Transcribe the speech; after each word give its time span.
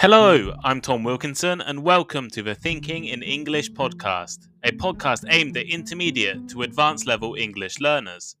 Hello, 0.00 0.54
I'm 0.62 0.80
Tom 0.80 1.02
Wilkinson, 1.02 1.60
and 1.60 1.82
welcome 1.82 2.30
to 2.30 2.40
the 2.40 2.54
Thinking 2.54 3.06
in 3.06 3.20
English 3.20 3.72
podcast, 3.72 4.46
a 4.62 4.70
podcast 4.70 5.24
aimed 5.28 5.56
at 5.56 5.66
intermediate 5.66 6.48
to 6.50 6.62
advanced 6.62 7.08
level 7.08 7.34
English 7.34 7.80
learners. 7.80 8.36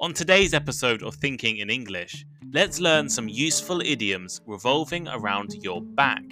On 0.00 0.12
today's 0.12 0.52
episode 0.52 1.04
of 1.04 1.14
Thinking 1.14 1.58
in 1.58 1.70
English, 1.70 2.26
let's 2.52 2.80
learn 2.80 3.08
some 3.08 3.28
useful 3.28 3.80
idioms 3.80 4.40
revolving 4.44 5.06
around 5.06 5.54
your 5.62 5.80
back. 5.80 6.24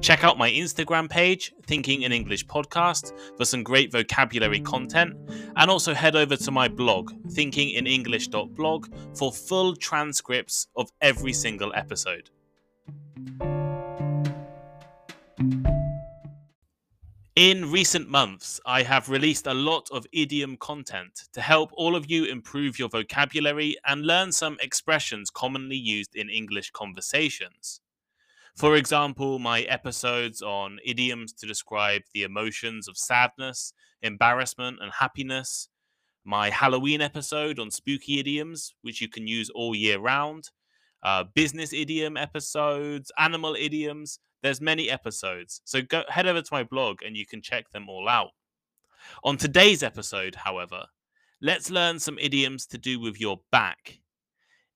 Check 0.00 0.24
out 0.24 0.38
my 0.38 0.50
Instagram 0.50 1.08
page, 1.08 1.54
Thinking 1.64 2.02
in 2.02 2.10
English 2.10 2.46
Podcast, 2.46 3.12
for 3.36 3.44
some 3.44 3.62
great 3.62 3.92
vocabulary 3.92 4.58
content, 4.58 5.14
and 5.54 5.70
also 5.70 5.94
head 5.94 6.16
over 6.16 6.34
to 6.34 6.50
my 6.50 6.66
blog, 6.66 7.12
thinkinginenglish.blog, 7.28 8.88
for 9.16 9.30
full 9.30 9.76
transcripts 9.76 10.66
of 10.74 10.90
every 11.00 11.32
single 11.32 11.72
episode. 11.76 12.30
In 17.38 17.70
recent 17.70 18.08
months, 18.08 18.60
I 18.66 18.82
have 18.82 19.08
released 19.08 19.46
a 19.46 19.54
lot 19.54 19.88
of 19.92 20.08
idiom 20.12 20.56
content 20.56 21.28
to 21.32 21.40
help 21.40 21.70
all 21.74 21.94
of 21.94 22.10
you 22.10 22.24
improve 22.24 22.80
your 22.80 22.88
vocabulary 22.88 23.76
and 23.86 24.04
learn 24.04 24.32
some 24.32 24.56
expressions 24.60 25.30
commonly 25.30 25.76
used 25.76 26.16
in 26.16 26.30
English 26.30 26.72
conversations. 26.72 27.80
For 28.56 28.74
example, 28.74 29.38
my 29.38 29.60
episodes 29.60 30.42
on 30.42 30.80
idioms 30.84 31.32
to 31.34 31.46
describe 31.46 32.02
the 32.12 32.24
emotions 32.24 32.88
of 32.88 32.98
sadness, 32.98 33.72
embarrassment, 34.02 34.78
and 34.82 34.90
happiness, 34.98 35.68
my 36.24 36.50
Halloween 36.50 37.00
episode 37.00 37.60
on 37.60 37.70
spooky 37.70 38.18
idioms, 38.18 38.74
which 38.82 39.00
you 39.00 39.08
can 39.08 39.28
use 39.28 39.48
all 39.48 39.76
year 39.76 40.00
round, 40.00 40.50
uh, 41.02 41.24
business 41.34 41.72
idiom 41.72 42.16
episodes, 42.16 43.12
animal 43.18 43.54
idioms, 43.54 44.18
there's 44.42 44.60
many 44.60 44.88
episodes, 44.88 45.60
so 45.64 45.82
go 45.82 46.04
head 46.08 46.26
over 46.26 46.42
to 46.42 46.48
my 46.52 46.62
blog 46.62 47.02
and 47.02 47.16
you 47.16 47.26
can 47.26 47.42
check 47.42 47.70
them 47.70 47.88
all 47.88 48.08
out. 48.08 48.30
On 49.24 49.36
today's 49.36 49.82
episode, 49.82 50.34
however, 50.34 50.86
let's 51.40 51.70
learn 51.70 51.98
some 51.98 52.18
idioms 52.18 52.66
to 52.66 52.78
do 52.78 53.00
with 53.00 53.20
your 53.20 53.40
back. 53.50 54.00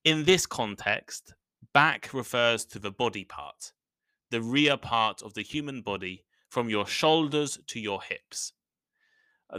In 0.03 0.25
this 0.25 0.45
context, 0.45 1.33
back 1.73 2.13
refers 2.13 2.65
to 2.65 2.79
the 2.79 2.91
body 2.91 3.23
part, 3.23 3.71
the 4.31 4.41
rear 4.41 4.77
part 4.77 5.21
of 5.21 5.33
the 5.33 5.43
human 5.43 5.81
body 5.81 6.25
from 6.49 6.69
your 6.69 6.85
shoulders 6.85 7.57
to 7.67 7.79
your 7.79 8.01
hips. 8.01 8.53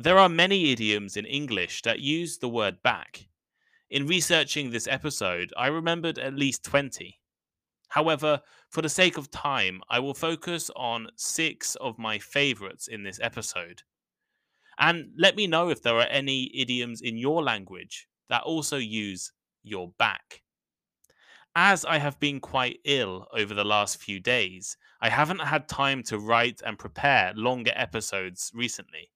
There 0.00 0.18
are 0.18 0.28
many 0.28 0.72
idioms 0.72 1.16
in 1.16 1.24
English 1.24 1.82
that 1.82 2.00
use 2.00 2.38
the 2.38 2.48
word 2.48 2.82
back. 2.82 3.28
In 3.94 4.08
researching 4.08 4.70
this 4.72 4.88
episode, 4.88 5.52
I 5.56 5.68
remembered 5.68 6.18
at 6.18 6.34
least 6.34 6.64
20. 6.64 7.20
However, 7.90 8.40
for 8.68 8.82
the 8.82 8.88
sake 8.88 9.16
of 9.16 9.30
time, 9.30 9.82
I 9.88 10.00
will 10.00 10.14
focus 10.14 10.68
on 10.74 11.10
six 11.14 11.76
of 11.76 11.96
my 11.96 12.18
favorites 12.18 12.88
in 12.88 13.04
this 13.04 13.20
episode. 13.22 13.82
And 14.80 15.12
let 15.16 15.36
me 15.36 15.46
know 15.46 15.68
if 15.68 15.80
there 15.80 15.94
are 15.94 16.08
any 16.08 16.50
idioms 16.52 17.02
in 17.02 17.16
your 17.16 17.40
language 17.44 18.08
that 18.28 18.42
also 18.42 18.78
use 18.78 19.30
your 19.62 19.92
back. 19.96 20.42
As 21.54 21.84
I 21.84 21.98
have 21.98 22.18
been 22.18 22.40
quite 22.40 22.80
ill 22.84 23.28
over 23.32 23.54
the 23.54 23.62
last 23.62 24.02
few 24.02 24.18
days, 24.18 24.76
I 25.00 25.08
haven't 25.08 25.42
had 25.42 25.68
time 25.68 26.02
to 26.08 26.18
write 26.18 26.60
and 26.66 26.80
prepare 26.80 27.32
longer 27.36 27.72
episodes 27.76 28.50
recently. 28.56 29.12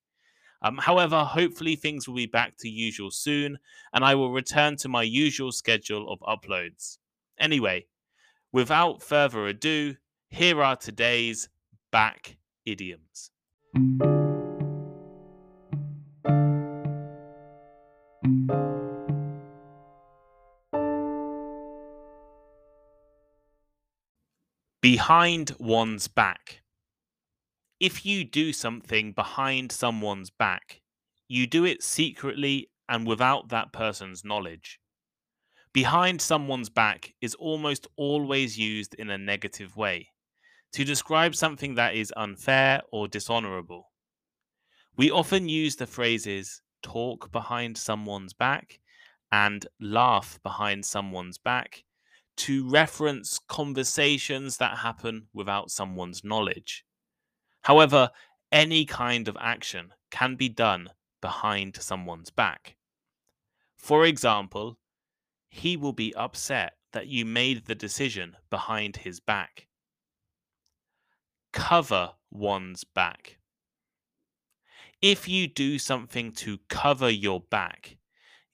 Um, 0.63 0.79
however, 0.79 1.25
hopefully 1.25 1.77
things 1.77 2.09
will 2.09 2.17
be 2.17 2.27
back 2.27 2.55
to 2.59 2.69
usual 2.69 3.11
soon, 3.11 3.59
and 3.93 4.05
I 4.05 4.15
will 4.15 4.33
return 4.33 4.77
to 4.79 4.89
my 4.89 5.03
usual 5.03 5.53
schedule 5.53 6.11
of 6.11 6.19
uploads. 6.21 6.99
Anyway, 7.39 7.87
Without 8.51 9.03
further 9.03 9.47
ado, 9.47 9.97
here 10.31 10.63
are 10.63 10.75
today's 10.75 11.51
back 11.93 12.39
idioms. 12.65 13.31
Behind 24.81 25.55
one's 25.59 26.09
back. 26.09 26.63
If 27.81 28.05
you 28.05 28.25
do 28.25 28.53
something 28.53 29.13
behind 29.13 29.71
someone's 29.73 30.31
back, 30.31 30.83
you 31.29 31.47
do 31.47 31.65
it 31.65 31.83
secretly 31.83 32.71
and 32.89 33.07
without 33.07 33.51
that 33.51 33.73
person's 33.73 34.25
knowledge 34.25 34.81
behind 35.73 36.21
someone's 36.21 36.69
back 36.69 37.15
is 37.21 37.35
almost 37.37 37.87
always 37.97 38.59
used 38.59 38.95
in 38.95 39.11
a 39.11 39.17
negative 39.17 39.77
way 39.77 40.09
to 40.73 40.85
describe 40.85 41.35
something 41.35 41.75
that 41.77 41.95
is 41.95 42.13
unfair 42.17 42.81
or 42.91 43.07
dishonorable. 43.09 43.91
We 44.97 45.11
often 45.11 45.49
use 45.49 45.77
the 45.77 45.87
phrases 45.87 46.61
talk 46.83 47.31
behind 47.31 47.79
someone's 47.79 48.33
back 48.33 48.81
and 49.31 49.67
laugh 49.81 50.41
behind 50.43 50.85
someone's 50.85 51.39
back 51.39 51.85
to 52.39 52.69
reference 52.69 53.39
conversations 53.49 54.57
that 54.57 54.79
happen 54.79 55.29
without 55.33 55.71
someone's 55.71 56.25
knowledge. 56.25 56.85
However, 57.69 58.11
any 58.51 58.87
kind 58.87 59.29
of 59.29 59.37
action 59.39 59.93
can 60.11 60.37
be 60.37 60.49
done 60.49 60.89
behind 61.21 61.77
someone's 61.77 62.31
back. 62.31 62.77
For 63.77 64.07
example, 64.07 64.79
he 65.51 65.77
will 65.77 65.93
be 65.93 66.15
upset 66.15 66.79
that 66.95 67.09
you 67.09 67.27
made 67.27 67.67
the 67.67 67.75
decision 67.75 68.39
behind 68.49 68.97
his 68.97 69.21
back. 69.21 69.67
Cover 71.53 72.13
one's 72.31 72.85
back. 72.85 73.37
If 75.03 75.29
you 75.29 75.47
do 75.47 75.79
something 75.79 76.33
to 76.37 76.61
cover 76.71 77.11
your 77.11 77.43
back, 77.51 77.99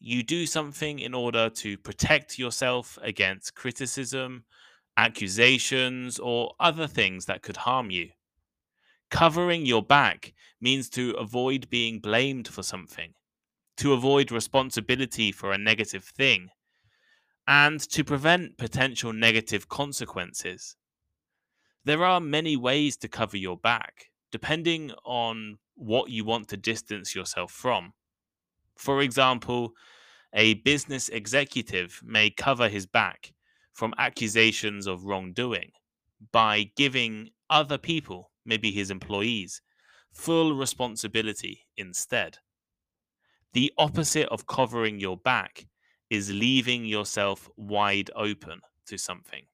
you 0.00 0.24
do 0.24 0.44
something 0.44 0.98
in 0.98 1.14
order 1.14 1.48
to 1.50 1.78
protect 1.78 2.36
yourself 2.36 2.98
against 3.00 3.54
criticism, 3.54 4.44
accusations, 4.96 6.18
or 6.18 6.56
other 6.58 6.88
things 6.88 7.26
that 7.26 7.42
could 7.42 7.58
harm 7.58 7.92
you. 7.92 8.10
Covering 9.14 9.64
your 9.64 9.84
back 9.84 10.34
means 10.60 10.90
to 10.90 11.12
avoid 11.12 11.70
being 11.70 12.00
blamed 12.00 12.48
for 12.48 12.64
something, 12.64 13.14
to 13.76 13.92
avoid 13.92 14.32
responsibility 14.32 15.30
for 15.30 15.52
a 15.52 15.56
negative 15.56 16.02
thing, 16.02 16.48
and 17.46 17.78
to 17.90 18.02
prevent 18.02 18.58
potential 18.58 19.12
negative 19.12 19.68
consequences. 19.68 20.74
There 21.84 22.04
are 22.04 22.18
many 22.18 22.56
ways 22.56 22.96
to 22.96 23.08
cover 23.08 23.36
your 23.36 23.56
back, 23.56 24.06
depending 24.32 24.90
on 25.04 25.58
what 25.76 26.10
you 26.10 26.24
want 26.24 26.48
to 26.48 26.56
distance 26.56 27.14
yourself 27.14 27.52
from. 27.52 27.92
For 28.76 29.00
example, 29.00 29.74
a 30.32 30.54
business 30.54 31.08
executive 31.08 32.00
may 32.04 32.30
cover 32.30 32.68
his 32.68 32.86
back 32.86 33.32
from 33.74 33.94
accusations 33.96 34.88
of 34.88 35.04
wrongdoing 35.04 35.70
by 36.32 36.72
giving 36.76 37.30
other 37.48 37.78
people, 37.78 38.32
maybe 38.44 38.70
his 38.70 38.90
employees, 38.90 39.60
full 40.12 40.54
responsibility 40.54 41.66
instead. 41.76 42.38
The 43.52 43.72
opposite 43.78 44.28
of 44.28 44.46
covering 44.46 45.00
your 45.00 45.16
back 45.16 45.66
is 46.10 46.30
leaving 46.30 46.84
yourself 46.84 47.48
wide 47.56 48.10
open 48.14 48.60
to 48.86 48.98
something. 48.98 49.46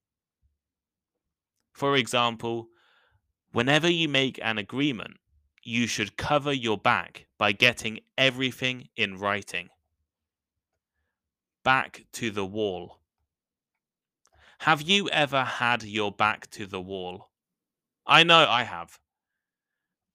For 1.72 1.96
example, 1.96 2.68
whenever 3.52 3.88
you 3.88 4.08
make 4.08 4.38
an 4.42 4.58
agreement, 4.58 5.16
you 5.62 5.86
should 5.86 6.16
cover 6.16 6.52
your 6.52 6.78
back 6.78 7.26
by 7.38 7.52
getting 7.52 8.00
everything 8.18 8.88
in 8.96 9.18
writing. 9.18 9.68
Back 11.62 12.04
to 12.12 12.30
the 12.30 12.46
wall. 12.46 13.00
Have 14.60 14.82
you 14.82 15.08
ever 15.08 15.44
had 15.44 15.82
your 15.82 16.12
back 16.12 16.50
to 16.50 16.66
the 16.66 16.80
wall? 16.80 17.29
I 18.06 18.24
know 18.24 18.46
I 18.46 18.64
have. 18.64 19.00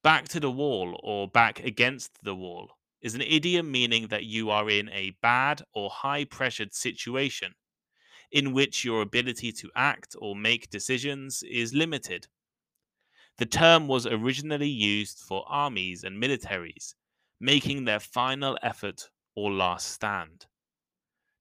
Back 0.03 0.29
to 0.29 0.39
the 0.39 0.49
wall 0.49 0.97
or 1.03 1.27
back 1.27 1.59
against 1.59 2.23
the 2.23 2.33
wall 2.33 2.77
is 3.01 3.13
an 3.13 3.19
idiom 3.21 3.69
meaning 3.73 4.07
that 4.07 4.23
you 4.23 4.49
are 4.49 4.69
in 4.69 4.87
a 4.87 5.09
bad 5.21 5.63
or 5.73 5.89
high 5.89 6.23
pressured 6.23 6.73
situation 6.73 7.55
in 8.31 8.53
which 8.53 8.85
your 8.85 9.01
ability 9.01 9.51
to 9.53 9.71
act 9.75 10.15
or 10.19 10.35
make 10.35 10.69
decisions 10.69 11.43
is 11.43 11.73
limited. 11.73 12.27
The 13.37 13.45
term 13.45 13.87
was 13.87 14.05
originally 14.05 14.67
used 14.67 15.19
for 15.19 15.47
armies 15.47 16.03
and 16.03 16.21
militaries 16.21 16.95
making 17.39 17.85
their 17.85 18.01
final 18.01 18.57
effort 18.61 19.09
or 19.35 19.53
last 19.53 19.87
stand. 19.89 20.47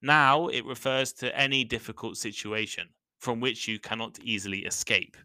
Now 0.03 0.49
it 0.49 0.65
refers 0.65 1.13
to 1.15 1.37
any 1.37 1.65
difficult 1.65 2.17
situation 2.17 2.95
from 3.19 3.41
which 3.41 3.69
you 3.69 3.81
cannot 3.81 4.21
easily 4.21 4.65
escape. 4.67 5.17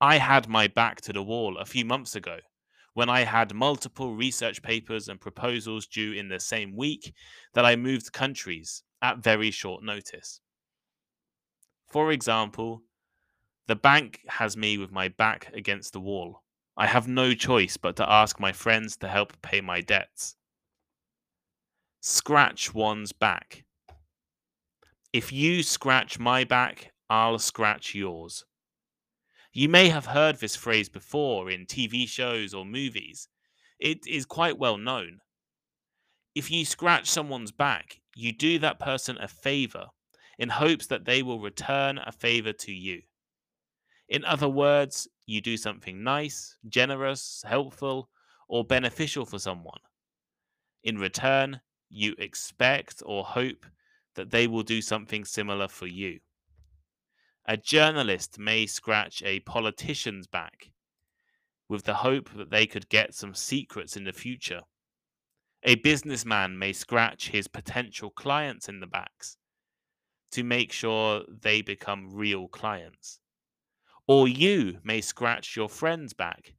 I 0.00 0.18
had 0.18 0.48
my 0.48 0.68
back 0.68 1.00
to 1.02 1.12
the 1.12 1.22
wall 1.22 1.58
a 1.58 1.64
few 1.64 1.84
months 1.84 2.14
ago 2.14 2.40
when 2.94 3.08
I 3.08 3.20
had 3.24 3.54
multiple 3.54 4.14
research 4.14 4.62
papers 4.62 5.08
and 5.08 5.20
proposals 5.20 5.86
due 5.86 6.12
in 6.12 6.28
the 6.28 6.40
same 6.40 6.76
week 6.76 7.14
that 7.54 7.64
I 7.64 7.76
moved 7.76 8.12
countries 8.12 8.84
at 9.02 9.18
very 9.18 9.50
short 9.50 9.82
notice. 9.82 10.40
For 11.86 12.12
example, 12.12 12.82
The 13.66 13.76
bank 13.76 14.22
has 14.28 14.56
me 14.56 14.78
with 14.78 14.92
my 14.92 15.08
back 15.08 15.52
against 15.54 15.92
the 15.92 16.00
wall. 16.00 16.44
I 16.76 16.86
have 16.88 17.08
no 17.08 17.34
choice 17.34 17.76
but 17.76 17.96
to 17.96 18.10
ask 18.10 18.40
my 18.40 18.52
friends 18.52 18.96
to 18.98 19.08
help 19.08 19.42
pay 19.42 19.60
my 19.60 19.80
debts. 19.82 20.36
Scratch 22.02 22.72
one's 22.72 23.10
back. 23.12 23.64
If 25.14 25.32
you 25.32 25.62
scratch 25.62 26.18
my 26.18 26.44
back, 26.44 26.92
I'll 27.08 27.38
scratch 27.38 27.94
yours. 27.94 28.44
You 29.56 29.68
may 29.68 29.88
have 29.88 30.06
heard 30.06 30.40
this 30.40 30.56
phrase 30.56 30.88
before 30.88 31.48
in 31.48 31.66
TV 31.66 32.08
shows 32.08 32.52
or 32.54 32.64
movies. 32.64 33.28
It 33.78 34.04
is 34.04 34.26
quite 34.26 34.58
well 34.58 34.76
known. 34.76 35.20
If 36.34 36.50
you 36.50 36.64
scratch 36.64 37.08
someone's 37.08 37.52
back, 37.52 38.00
you 38.16 38.32
do 38.32 38.58
that 38.58 38.80
person 38.80 39.16
a 39.20 39.28
favor 39.28 39.86
in 40.40 40.48
hopes 40.48 40.88
that 40.88 41.04
they 41.04 41.22
will 41.22 41.38
return 41.38 42.00
a 42.04 42.10
favor 42.10 42.52
to 42.52 42.72
you. 42.72 43.02
In 44.08 44.24
other 44.24 44.48
words, 44.48 45.06
you 45.24 45.40
do 45.40 45.56
something 45.56 46.02
nice, 46.02 46.58
generous, 46.68 47.44
helpful, 47.46 48.10
or 48.48 48.64
beneficial 48.64 49.24
for 49.24 49.38
someone. 49.38 49.80
In 50.82 50.98
return, 50.98 51.60
you 51.88 52.16
expect 52.18 53.04
or 53.06 53.22
hope 53.22 53.66
that 54.16 54.30
they 54.30 54.48
will 54.48 54.64
do 54.64 54.82
something 54.82 55.24
similar 55.24 55.68
for 55.68 55.86
you. 55.86 56.18
A 57.46 57.58
journalist 57.58 58.38
may 58.38 58.64
scratch 58.64 59.22
a 59.22 59.40
politician's 59.40 60.26
back 60.26 60.70
with 61.68 61.84
the 61.84 61.94
hope 61.94 62.30
that 62.36 62.50
they 62.50 62.66
could 62.66 62.88
get 62.88 63.14
some 63.14 63.34
secrets 63.34 63.96
in 63.96 64.04
the 64.04 64.12
future. 64.14 64.62
A 65.62 65.74
businessman 65.76 66.58
may 66.58 66.72
scratch 66.72 67.28
his 67.28 67.48
potential 67.48 68.10
clients 68.10 68.68
in 68.68 68.80
the 68.80 68.86
backs 68.86 69.36
to 70.30 70.42
make 70.42 70.72
sure 70.72 71.22
they 71.28 71.60
become 71.60 72.14
real 72.14 72.48
clients. 72.48 73.20
Or 74.06 74.26
you 74.26 74.78
may 74.82 75.00
scratch 75.00 75.54
your 75.54 75.68
friends 75.68 76.14
back 76.14 76.54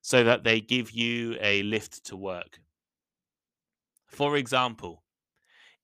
so 0.00 0.24
that 0.24 0.44
they 0.44 0.60
give 0.60 0.90
you 0.90 1.36
a 1.40 1.62
lift 1.62 2.04
to 2.06 2.16
work. 2.16 2.60
For 4.06 4.36
example, 4.36 5.02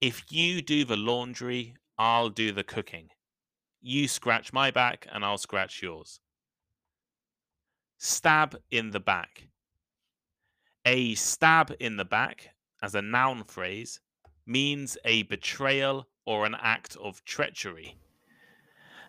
if 0.00 0.24
you 0.30 0.62
do 0.62 0.84
the 0.84 0.96
laundry, 0.96 1.74
I'll 1.98 2.30
do 2.30 2.52
the 2.52 2.64
cooking. 2.64 3.10
You 3.80 4.08
scratch 4.08 4.52
my 4.52 4.70
back 4.70 5.06
and 5.10 5.24
I'll 5.24 5.38
scratch 5.38 5.82
yours. 5.82 6.20
Stab 7.98 8.56
in 8.70 8.90
the 8.90 9.00
back. 9.00 9.48
A 10.84 11.14
stab 11.14 11.74
in 11.80 11.96
the 11.96 12.04
back, 12.04 12.50
as 12.82 12.94
a 12.94 13.02
noun 13.02 13.44
phrase, 13.44 14.00
means 14.46 14.96
a 15.04 15.24
betrayal 15.24 16.08
or 16.24 16.46
an 16.46 16.56
act 16.60 16.96
of 16.96 17.24
treachery. 17.24 17.96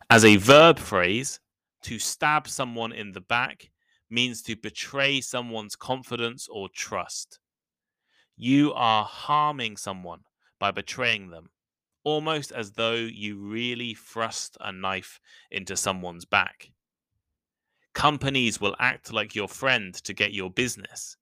As 0.10 0.26
a 0.26 0.38
verb 0.38 0.80
phrase, 0.80 1.40
to 1.84 2.00
stab 2.00 2.48
someone 2.48 2.92
in 2.92 3.12
the 3.12 3.22
back 3.22 3.70
means 4.10 4.42
to 4.42 4.56
betray 4.56 5.22
someone's 5.22 5.76
confidence 5.76 6.48
or 6.52 6.68
trust. 6.70 7.40
You 8.36 8.74
are 8.74 9.04
harming 9.04 9.78
someone 9.78 10.22
by 10.60 10.72
betraying 10.72 11.30
them, 11.30 11.50
almost 12.04 12.52
as 12.52 12.72
though 12.72 12.96
you 12.96 13.38
really 13.38 13.94
thrust 13.94 14.58
a 14.62 14.72
knife 14.72 15.20
into 15.52 15.76
someone's 15.76 16.26
back. 16.26 16.72
Companies 17.94 18.62
will 18.62 18.76
act 18.80 19.12
like 19.12 19.36
your 19.36 19.48
friend 19.48 19.94
to 19.96 20.14
get 20.14 20.34
your 20.34 20.50
business, 20.50 21.18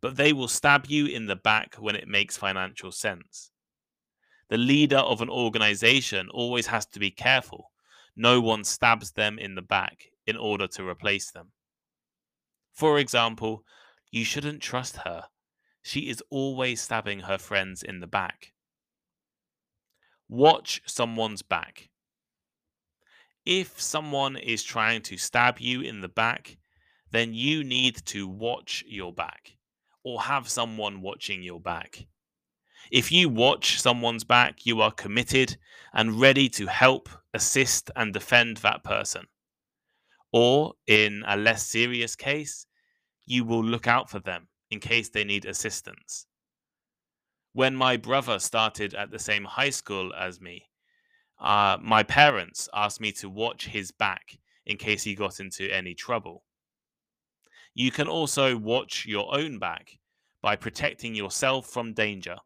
but 0.00 0.16
they 0.16 0.32
will 0.32 0.48
stab 0.48 0.86
you 0.86 1.06
in 1.06 1.26
the 1.26 1.36
back 1.36 1.76
when 1.76 1.96
it 1.96 2.08
makes 2.08 2.36
financial 2.36 2.90
sense 2.90 3.50
the 4.48 4.56
leader 4.56 4.98
of 4.98 5.20
an 5.22 5.30
organization 5.30 6.28
always 6.30 6.68
has 6.68 6.86
to 6.86 7.00
be 7.00 7.10
careful. 7.10 7.72
No 8.14 8.40
one 8.40 8.64
stabs 8.64 9.12
them 9.12 9.38
in 9.38 9.54
the 9.54 9.62
back 9.62 10.06
in 10.26 10.36
order 10.36 10.66
to 10.68 10.88
replace 10.88 11.30
them. 11.30 11.52
For 12.72 12.98
example, 12.98 13.64
you 14.10 14.24
shouldn't 14.24 14.62
trust 14.62 14.98
her. 14.98 15.24
She 15.82 16.08
is 16.08 16.22
always 16.30 16.80
stabbing 16.80 17.20
her 17.20 17.38
friends 17.38 17.82
in 17.82 18.00
the 18.00 18.06
back. 18.06 18.52
Watch 20.28 20.82
someone's 20.86 21.42
back. 21.42 21.88
If 23.44 23.80
someone 23.80 24.36
is 24.36 24.64
trying 24.64 25.02
to 25.02 25.16
stab 25.16 25.60
you 25.60 25.82
in 25.82 26.00
the 26.00 26.08
back, 26.08 26.58
then 27.12 27.32
you 27.32 27.62
need 27.62 28.04
to 28.06 28.26
watch 28.26 28.84
your 28.88 29.12
back 29.12 29.52
or 30.02 30.22
have 30.22 30.48
someone 30.48 31.00
watching 31.00 31.42
your 31.42 31.60
back. 31.60 32.06
If 32.90 33.12
you 33.12 33.28
watch 33.28 33.80
someone's 33.80 34.24
back, 34.24 34.66
you 34.66 34.80
are 34.80 34.92
committed 34.92 35.56
and 35.92 36.20
ready 36.20 36.48
to 36.50 36.66
help, 36.66 37.08
assist, 37.34 37.90
and 37.94 38.12
defend 38.12 38.58
that 38.58 38.84
person. 38.84 39.26
Or, 40.32 40.74
in 40.86 41.24
a 41.26 41.36
less 41.36 41.66
serious 41.66 42.16
case, 42.16 42.66
you 43.24 43.44
will 43.44 43.64
look 43.64 43.86
out 43.86 44.10
for 44.10 44.20
them 44.20 44.48
in 44.70 44.80
case 44.80 45.08
they 45.08 45.24
need 45.24 45.44
assistance. 45.44 46.26
When 47.56 47.74
my 47.74 47.96
brother 47.96 48.38
started 48.38 48.92
at 48.92 49.10
the 49.10 49.18
same 49.18 49.44
high 49.44 49.70
school 49.70 50.12
as 50.12 50.42
me, 50.42 50.68
uh, 51.40 51.78
my 51.80 52.02
parents 52.02 52.68
asked 52.74 53.00
me 53.00 53.12
to 53.12 53.30
watch 53.30 53.68
his 53.68 53.90
back 53.90 54.36
in 54.66 54.76
case 54.76 55.04
he 55.04 55.14
got 55.14 55.40
into 55.40 55.66
any 55.74 55.94
trouble. 55.94 56.44
You 57.72 57.90
can 57.90 58.08
also 58.08 58.58
watch 58.58 59.06
your 59.06 59.34
own 59.34 59.58
back 59.58 59.98
by 60.42 60.54
protecting 60.56 61.14
yourself 61.14 61.66
from 61.66 61.94
danger. 61.94 62.36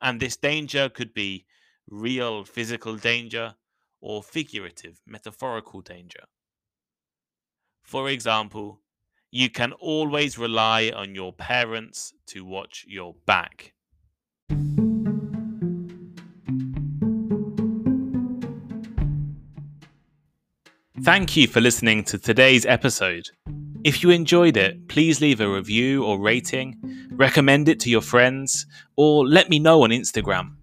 And 0.00 0.20
this 0.20 0.36
danger 0.36 0.88
could 0.88 1.12
be 1.12 1.44
real 1.90 2.44
physical 2.44 2.94
danger 2.94 3.56
or 4.00 4.22
figurative, 4.22 5.00
metaphorical 5.04 5.80
danger. 5.80 6.26
For 7.82 8.08
example, 8.08 8.82
you 9.32 9.50
can 9.50 9.72
always 9.72 10.38
rely 10.38 10.92
on 10.94 11.16
your 11.16 11.32
parents 11.32 12.14
to 12.26 12.44
watch 12.44 12.84
your 12.86 13.16
back. 13.26 13.74
Thank 21.08 21.38
you 21.38 21.46
for 21.48 21.62
listening 21.62 22.04
to 22.04 22.18
today's 22.18 22.66
episode. 22.66 23.30
If 23.82 24.02
you 24.02 24.10
enjoyed 24.10 24.58
it, 24.58 24.88
please 24.88 25.22
leave 25.22 25.40
a 25.40 25.48
review 25.48 26.04
or 26.04 26.20
rating, 26.20 26.76
recommend 27.12 27.70
it 27.70 27.80
to 27.80 27.88
your 27.88 28.02
friends, 28.02 28.66
or 28.96 29.26
let 29.26 29.48
me 29.48 29.58
know 29.58 29.84
on 29.84 29.88
Instagram. 29.88 30.56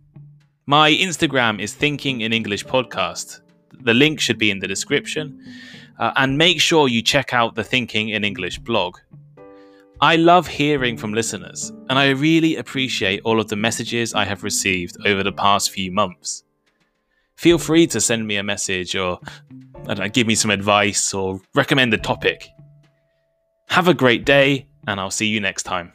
My 0.67 0.91
Instagram 0.91 1.59
is 1.59 1.73
Thinking 1.73 2.21
in 2.21 2.31
English 2.31 2.63
Podcast. 2.63 3.41
The 3.71 3.95
link 3.95 4.19
should 4.19 4.37
be 4.37 4.51
in 4.51 4.59
the 4.59 4.67
description. 4.67 5.43
Uh, 5.97 6.11
and 6.15 6.37
make 6.37 6.61
sure 6.61 6.87
you 6.87 7.01
check 7.01 7.33
out 7.33 7.55
the 7.55 7.63
Thinking 7.63 8.09
in 8.09 8.23
English 8.23 8.59
blog. 8.59 8.99
I 9.99 10.15
love 10.15 10.45
hearing 10.45 10.95
from 10.95 11.15
listeners, 11.15 11.71
and 11.89 11.97
I 11.97 12.09
really 12.09 12.55
appreciate 12.55 13.21
all 13.23 13.39
of 13.39 13.47
the 13.47 13.55
messages 13.55 14.13
I 14.13 14.25
have 14.25 14.43
received 14.43 14.95
over 15.07 15.23
the 15.23 15.33
past 15.33 15.71
few 15.71 15.91
months. 15.91 16.43
Feel 17.35 17.57
free 17.57 17.87
to 17.87 17.99
send 17.99 18.27
me 18.27 18.37
a 18.37 18.43
message 18.43 18.95
or 18.95 19.19
know, 19.93 20.09
give 20.09 20.27
me 20.27 20.35
some 20.35 20.51
advice 20.51 21.13
or 21.13 21.39
recommend 21.53 21.93
a 21.93 21.97
topic. 21.97 22.47
Have 23.69 23.87
a 23.87 23.93
great 23.93 24.25
day, 24.25 24.67
and 24.87 24.99
I'll 24.99 25.11
see 25.11 25.27
you 25.27 25.39
next 25.39 25.63
time. 25.63 25.93